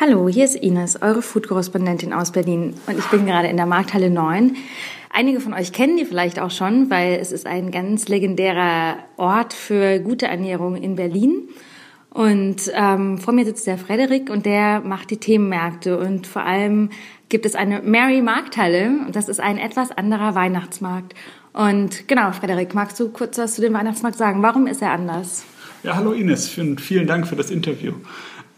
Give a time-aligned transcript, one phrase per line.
[0.00, 4.10] Hallo, hier ist Ines, eure Food-Korrespondentin aus Berlin und ich bin gerade in der Markthalle
[4.10, 4.54] 9.
[5.12, 9.54] Einige von euch kennen die vielleicht auch schon, weil es ist ein ganz legendärer Ort
[9.54, 11.48] für gute Ernährung in Berlin.
[12.10, 16.90] Und ähm, vor mir sitzt der Frederik und der macht die Themenmärkte und vor allem
[17.28, 21.16] gibt es eine Mary Markthalle und das ist ein etwas anderer Weihnachtsmarkt.
[21.52, 24.44] Und genau, Frederik, magst du kurz was zu dem Weihnachtsmarkt sagen?
[24.44, 25.44] Warum ist er anders?
[25.82, 27.94] Ja, hallo Ines, vielen Dank für das Interview.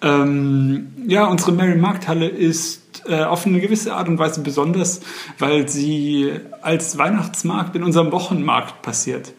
[0.03, 5.01] Ähm, ja, unsere Mary Markthalle ist äh, auf eine gewisse Art und Weise besonders,
[5.39, 9.33] weil sie als Weihnachtsmarkt in unserem Wochenmarkt passiert.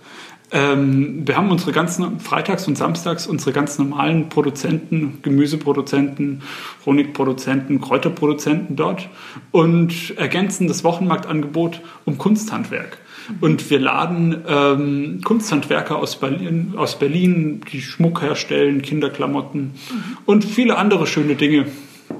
[0.51, 6.41] Ähm, wir haben unsere ganzen Freitags und Samstags unsere ganz normalen Produzenten, Gemüseproduzenten,
[6.85, 9.09] Honigproduzenten, Kräuterproduzenten dort
[9.51, 12.97] und ergänzen das Wochenmarktangebot um Kunsthandwerk.
[13.39, 20.17] Und wir laden ähm, Kunsthandwerker aus Berlin, aus Berlin, die Schmuck herstellen, Kinderklamotten mhm.
[20.25, 21.67] und viele andere schöne Dinge,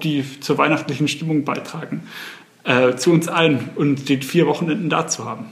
[0.04, 2.04] die zur weihnachtlichen Stimmung beitragen,
[2.64, 5.48] äh, zu uns ein und die vier Wochenenden da zu haben.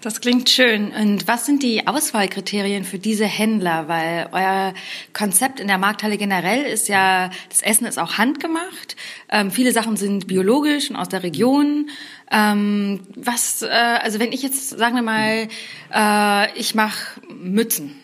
[0.00, 0.92] Das klingt schön.
[0.92, 3.88] Und was sind die Auswahlkriterien für diese Händler?
[3.88, 4.72] Weil euer
[5.12, 8.94] Konzept in der Markthalle generell ist ja, das Essen ist auch handgemacht.
[9.28, 11.90] Ähm, viele Sachen sind biologisch und aus der Region.
[12.30, 15.48] Ähm, was, äh, also wenn ich jetzt, sagen wir mal,
[15.92, 17.96] äh, ich mache Mützen.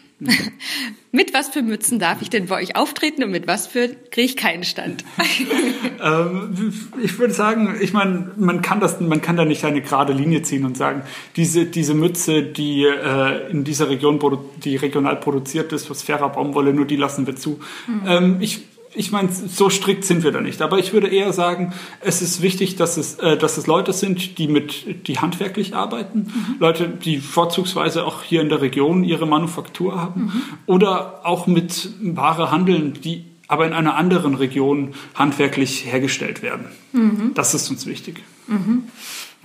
[1.12, 4.26] Mit was für Mützen darf ich denn bei euch auftreten und mit was für kriege
[4.26, 5.04] ich keinen Stand?
[6.02, 10.12] ähm, ich würde sagen, ich meine, man kann das, man kann da nicht eine gerade
[10.12, 11.02] Linie ziehen und sagen,
[11.36, 14.20] diese, diese Mütze, die äh, in dieser Region,
[14.56, 17.60] die regional produziert ist, aus fairer Baumwolle, nur die lassen wir zu.
[17.86, 18.02] Mhm.
[18.06, 20.62] Ähm, ich ich meine, so strikt sind wir da nicht.
[20.62, 24.38] Aber ich würde eher sagen, es ist wichtig, dass es, äh, dass es Leute sind,
[24.38, 26.56] die mit, die handwerklich arbeiten, mhm.
[26.60, 30.42] Leute, die vorzugsweise auch hier in der Region ihre Manufaktur haben mhm.
[30.66, 36.66] oder auch mit Ware handeln, die aber in einer anderen Region handwerklich hergestellt werden.
[36.92, 37.32] Mhm.
[37.34, 38.22] Das ist uns wichtig.
[38.46, 38.84] Mhm.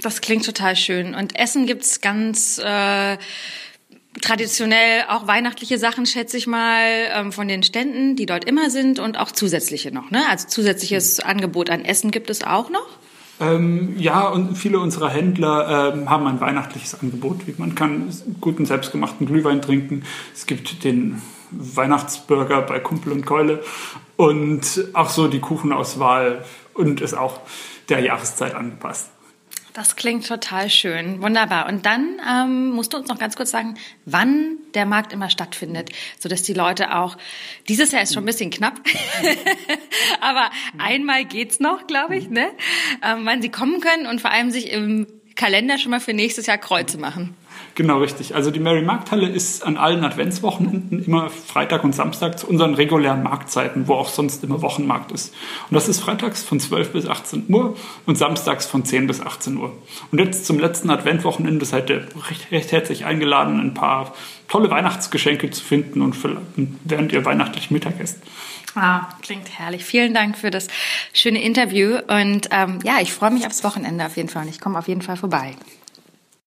[0.01, 1.13] Das klingt total schön.
[1.15, 3.17] Und Essen gibt's ganz äh,
[4.21, 6.83] traditionell auch weihnachtliche Sachen, schätze ich mal,
[7.13, 10.11] ähm, von den Ständen, die dort immer sind und auch zusätzliche noch.
[10.11, 10.23] Ne?
[10.29, 12.87] Also zusätzliches Angebot an Essen gibt es auch noch?
[13.39, 17.57] Ähm, ja, und viele unserer Händler ähm, haben ein weihnachtliches Angebot.
[17.57, 18.11] Man kann
[18.41, 20.03] guten selbstgemachten Glühwein trinken.
[20.33, 21.21] Es gibt den
[21.51, 23.63] Weihnachtsburger bei Kumpel und Keule
[24.17, 26.43] und auch so die Kuchenauswahl
[26.73, 27.39] und ist auch
[27.87, 29.09] der Jahreszeit angepasst.
[29.73, 31.21] Das klingt total schön.
[31.21, 31.67] Wunderbar.
[31.67, 33.75] Und dann ähm, musst du uns noch ganz kurz sagen,
[34.05, 37.17] wann der Markt immer stattfindet, sodass die Leute auch,
[37.67, 38.79] dieses Jahr ist schon ein bisschen knapp,
[40.21, 42.51] aber einmal geht's noch, glaube ich, ne?
[43.03, 46.47] Ähm, wann sie kommen können und vor allem sich im Kalender schon mal für nächstes
[46.47, 47.35] Jahr Kreuze machen.
[47.75, 48.35] Genau, richtig.
[48.35, 53.23] Also die Mary Markthalle ist an allen Adventswochenenden immer Freitag und Samstag zu unseren regulären
[53.23, 55.33] Marktzeiten, wo auch sonst immer Wochenmarkt ist.
[55.69, 59.57] Und das ist freitags von 12 bis 18 Uhr und samstags von 10 bis 18
[59.57, 59.71] Uhr.
[60.11, 64.13] Und jetzt zum letzten Adventwochenende seid ihr recht, recht herzlich eingeladen, ein paar
[64.49, 66.17] tolle Weihnachtsgeschenke zu finden und
[66.83, 68.17] während ihr weihnachtlich Mittag esst.
[68.75, 69.85] Ah, klingt herrlich.
[69.85, 70.67] Vielen Dank für das
[71.13, 74.59] schöne Interview und ähm, ja, ich freue mich aufs Wochenende auf jeden Fall und ich
[74.59, 75.55] komme auf jeden Fall vorbei.